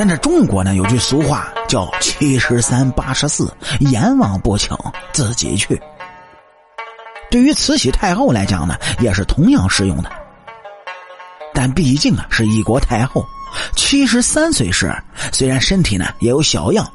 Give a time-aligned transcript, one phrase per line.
[0.00, 4.74] 咱这中国呢有句俗话叫“七十三八十四，阎王不请
[5.12, 5.78] 自己去”。
[7.30, 10.10] 对于慈禧太后来讲呢，也是同样适用的。
[11.52, 13.22] 但毕竟啊是一国太后，
[13.76, 14.90] 七十三岁时，
[15.34, 16.90] 虽然身体呢也有小恙，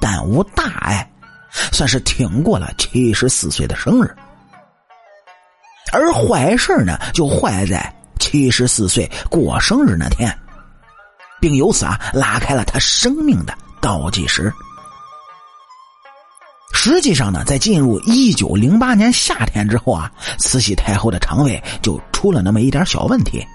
[0.00, 1.10] 但无大碍，
[1.72, 4.14] 算是挺过了七十四岁的生日。
[5.92, 10.32] 而坏事呢，就坏在七十四岁过生日那天。
[11.44, 14.50] 并由此啊拉开了他生命的倒计时。
[16.72, 23.46] 实际上呢，在进入一九零八年夏天之后啊，慈禧太后的肠胃就出了那么一点小问题。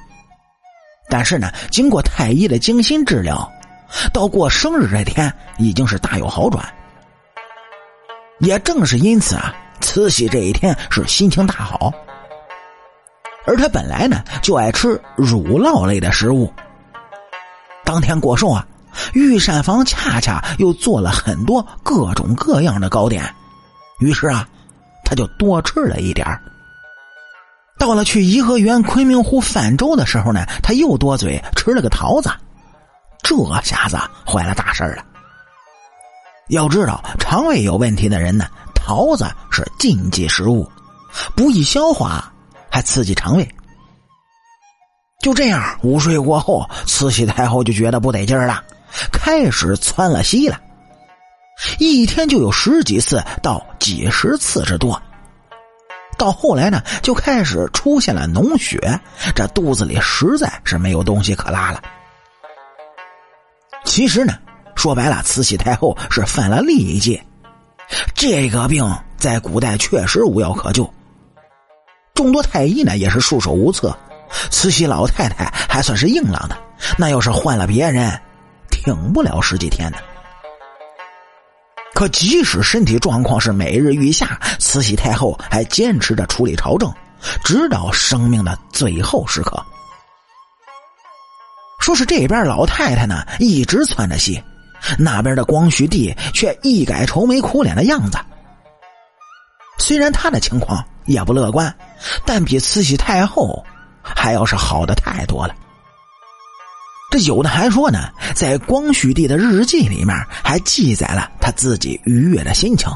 [1.10, 3.52] 但是呢，经过太医的精心治疗，
[4.14, 6.64] 到过生日这天已经是大有好转。
[8.38, 11.92] 也正是因此啊，慈禧这一天是心情大好。
[13.48, 16.54] 而她本来呢就爱吃乳酪类的食物。
[17.90, 18.64] 当天过寿啊，
[19.14, 23.34] 御膳房恰恰又做了很多各种各样的糕点，
[23.98, 24.48] 于是啊，
[25.04, 26.40] 他就多吃了一点
[27.80, 32.30] 到了去颐和园、昆明湖泛舟的时候呢，他又多嘴吃了个桃子，
[33.24, 35.04] 这下子坏了大事了。
[36.50, 40.72] 要知道，肠胃有问题的人呢，桃子是禁忌食物，
[41.36, 42.32] 不易消化，
[42.70, 43.50] 还刺激肠胃。
[45.20, 48.64] 就这样，午睡过后，慈禧太后就觉得不得劲儿了，
[49.12, 50.58] 开始窜了稀了，
[51.78, 55.00] 一天就有十几次到几十次之多。
[56.18, 58.80] 到后来呢，就开始出现了脓血，
[59.36, 61.82] 这肚子里实在是没有东西可拉了。
[63.84, 64.38] 其实呢，
[64.74, 67.22] 说白了，慈禧太后是犯了痢疾，
[68.14, 70.90] 这个病在古代确实无药可救，
[72.14, 73.94] 众多太医呢也是束手无策。
[74.50, 76.58] 慈禧老太太还算是硬朗的，
[76.98, 78.20] 那要是换了别人，
[78.70, 79.98] 挺不了十几天的。
[81.94, 86.94] 可即使身体状况是每日愈下，慈禧太后还坚持着处理朝政，
[87.44, 89.62] 直到生命的最后时刻。
[91.82, 94.42] 说是这边老太太呢一直窜着戏，
[94.98, 98.18] 那边的光绪帝却一改愁眉苦脸的样子。
[99.78, 101.74] 虽然他的情况也不乐观，
[102.26, 103.66] 但比慈禧太后。
[104.16, 105.56] 还要是好的太多了。
[107.12, 112.88] 这有的还说呢，在光绪帝的日记里面还记载了他自己愉悦的心情。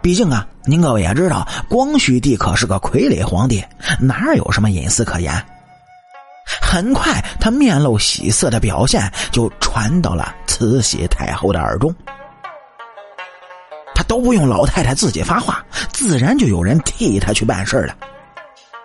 [0.00, 3.62] 毕竟啊，您各位也知道，光绪帝可是个傀儡皇帝，
[4.00, 5.44] 哪有什么隐私可言？
[6.62, 11.94] 很快，他面露喜色的表现就传到了慈禧太后的耳中。
[13.94, 15.62] 他都不用老太太自己发话，
[15.92, 17.94] 自然就有人替他去办事了。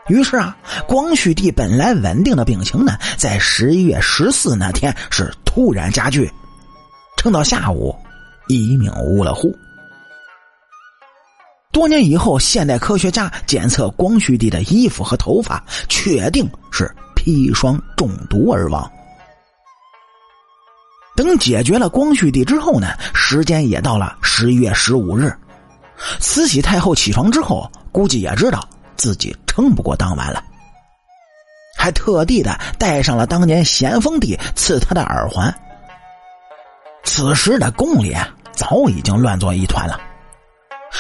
[0.08, 0.56] 于是啊，
[0.86, 6.30] 光绪帝本来稳定的病情呢，在十一月十四那天是突然加剧，
[7.16, 7.96] 撑到下午，
[8.48, 9.50] 一命呜了呼。
[11.72, 18.92] 多年以后，现代科学家检测光绪帝的衣服和头发，确定是砒霜中毒而亡。
[21.16, 25.34] 等解决了光绪帝之后呢，时间也到了十一月十五日，
[26.20, 28.68] 慈禧太后起床之后，估计也知道。
[28.98, 30.44] 自己撑不过当晚了，
[31.78, 35.54] 还特地的戴上了当年咸丰帝赐他的耳环。
[37.04, 40.00] 此时的宫里啊早已经乱作一团了，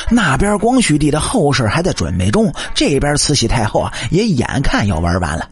[0.09, 5.49] 那边光绪帝的后事还在准备中，这边慈禧太后啊也眼看要玩完了。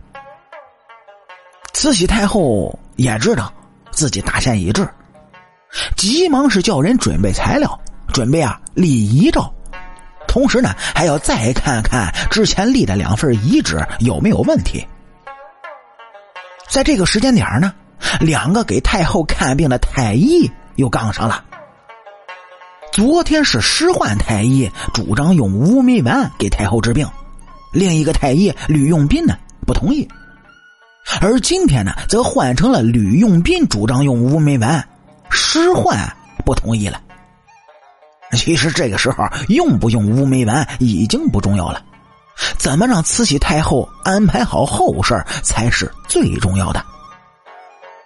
[1.73, 3.52] 慈禧太后也知道
[3.91, 4.88] 自己大限已至，
[5.96, 7.79] 急忙是叫人准备材料，
[8.13, 9.52] 准备啊立遗诏。
[10.31, 14.88] 同时呢，还要再看看之前立的两份遗旨有没有问题。
[16.69, 17.74] 在这个时间点呢，
[18.22, 21.44] 两个给太后看病的太医又杠上了。
[22.94, 27.06] 昨天是施焕太医主张用乌梅丸给太后治病，
[27.74, 29.36] 另一个太医吕用宾呢
[29.68, 30.08] 不同意，
[31.20, 34.88] 而今天呢，则换成了吕用宾主张用乌梅丸，
[35.29, 36.16] 施焕
[36.46, 37.02] 不同意了。
[38.33, 41.81] 其实这个时候用不用乌梅丸已经不重要了，
[42.57, 46.83] 怎么让慈禧太后安排好后事才是最重要的。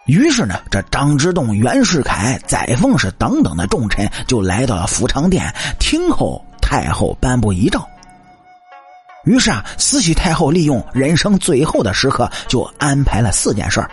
[0.07, 7.83] 于是呢，这张之洞、袁世凯、载沣是等等的重臣就来到了福昌殿，听候太后颁布遗诏。
[9.23, 13.83] 于是啊，慈禧太后利用人生最后的时刻，就安排了四件事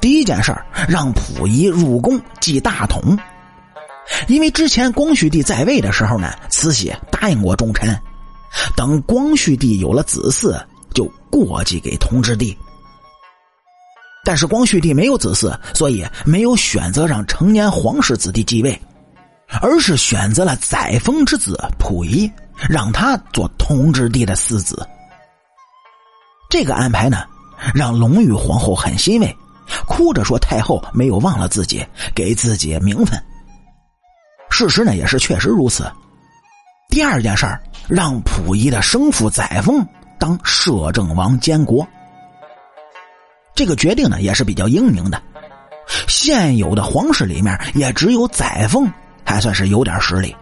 [0.00, 0.54] 第一件事
[0.86, 3.18] 让溥仪入宫继大统。
[4.28, 7.96] 因为之前光绪帝在位的时候呢，慈禧答应过重臣，
[8.76, 10.60] 等光绪帝有了子嗣，
[10.92, 12.56] 就过继给同治帝。
[14.24, 18.80] 但是光绪帝没有子嗣，所以没有选择让成年皇室子弟继位，
[19.60, 22.30] 而是选择了载沣之子溥仪，
[22.68, 24.88] 让他做同治帝的嗣子。
[26.48, 27.24] 这个安排呢，
[27.74, 29.36] 让隆裕皇后很欣慰，
[29.86, 31.84] 哭着说太后没有忘了自己，
[32.14, 33.22] 给自己名分。
[34.56, 35.90] 事实呢，也是确实如此。
[36.88, 39.84] 第二件事儿，让溥仪的生父载沣
[40.16, 41.84] 当摄政王监国。
[43.52, 45.20] 这个决定呢，也是比较英明的。
[46.06, 48.88] 现有的皇室里面，也只有载沣
[49.24, 50.36] 还算是有点实力。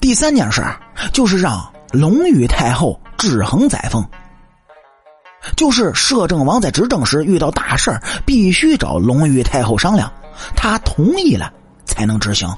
[0.00, 0.60] 第三件事
[1.12, 4.04] 就是让隆裕太后制衡载沣，
[5.56, 7.96] 就是摄政王在执政时遇到大事
[8.26, 10.12] 必须找隆裕太后商量，
[10.56, 11.52] 他同意了
[11.92, 12.48] 才能执行。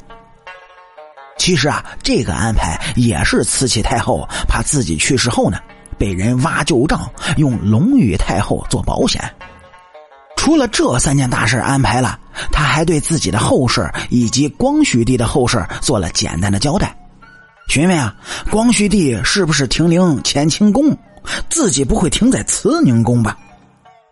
[1.37, 5.59] 其实啊，这个安排也是慈禧太后怕自己去世后呢。
[5.97, 9.23] 被人挖旧账，用隆裕太后做保险。
[10.37, 12.19] 除了这三件大事安排了，
[12.51, 16.95] 他还对自己的后事以及光绪帝的后事做了简单的交代。
[17.69, 18.13] 询问啊，
[18.51, 20.97] 光绪帝是不是停灵乾清宫？
[21.49, 23.39] 自己不会停在慈宁宫吧？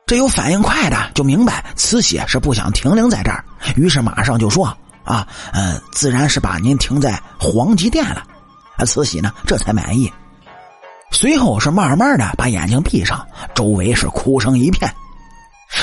[0.07, 8.22] 这有反应快的就明白慈禧是不想停灵在这儿，于是马上就说啊，嗯，自然是把您停在皇极殿了。
[8.76, 10.12] 啊，慈禧呢这才满意。
[11.10, 14.90] 随后是慢慢的把眼睛闭上，周围是哭声一片。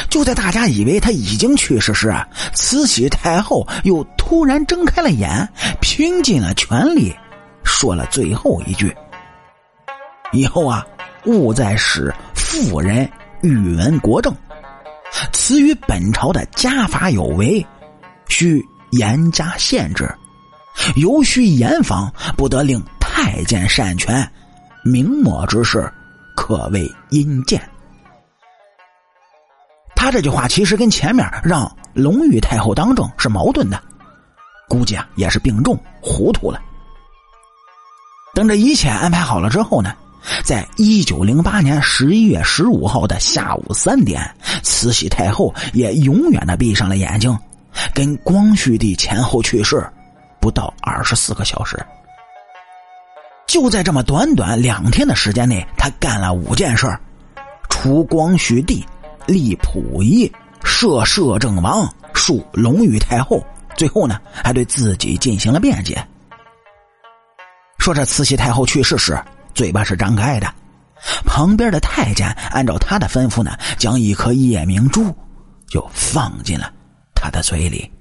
[0.09, 2.13] 就在大家以为他已经去世时，
[2.53, 5.47] 慈禧太后又突然睁开了眼，
[5.81, 7.15] 拼尽了全力
[7.63, 8.95] 说了最后一句
[10.31, 10.85] ：“以后啊，
[11.25, 13.09] 勿再使妇人
[13.41, 14.35] 语文国政，
[15.31, 17.65] 此与本朝的家法有违，
[18.27, 20.13] 需严加限制，
[20.95, 24.29] 尤需严防，不得令太监擅权。”
[24.81, 25.91] 明末之事，
[26.37, 27.61] 可谓阴间。
[29.93, 33.79] 他这句话其实跟前面让隆裕太后当政是矛盾的，
[34.69, 36.61] 估计啊也是病重糊涂了。
[38.33, 39.93] 等这一切安排好了之后呢，
[40.45, 44.33] 在一九零八年十一月十五号的下午三点，
[44.63, 47.37] 慈禧太后也永远的闭上了眼睛，
[47.93, 49.87] 跟光绪帝前后去世
[50.39, 51.77] 不到二十四个小时。
[53.47, 56.87] 就在这么短短两天的时间内，他干了五件事
[57.67, 58.85] 除光绪帝，
[59.25, 60.31] 立溥仪，
[60.63, 63.43] 设摄政王，树隆裕太后，
[63.75, 66.05] 最后呢，还对自己进行了辩解。
[67.79, 69.19] 说这慈禧太后去世时，
[69.55, 70.47] 嘴巴是张开的，
[71.25, 75.15] 旁边的太监按照他的吩咐呢，将一颗夜明珠
[75.67, 76.71] 就放进了
[77.19, 77.91] 他的嘴里。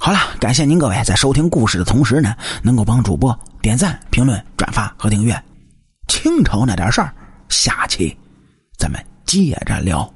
[0.00, 5.36] 好了，感谢您各位在收听故事的同时呢，能够帮主播点赞、评论、转发和订阅。
[6.06, 7.14] 清朝那点事儿，
[7.48, 8.16] 下期
[8.78, 10.10] 咱们接着聊。